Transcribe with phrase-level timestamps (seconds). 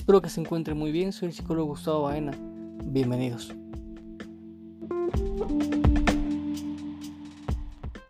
[0.00, 1.12] Espero que se encuentre muy bien.
[1.12, 2.32] Soy el psicólogo Gustavo Baena.
[2.84, 3.52] Bienvenidos.